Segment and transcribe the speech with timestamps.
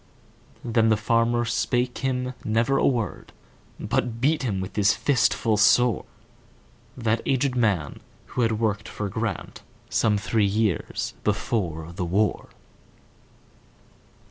[0.65, 3.31] Then the farmer spake him never a word,
[3.79, 7.99] But beat with his fist full soreThat aged man,
[8.33, 12.49] who had worked for GrantSome three years before the war.